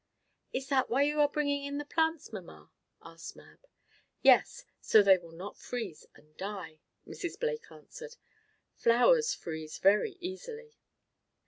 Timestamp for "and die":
6.15-6.79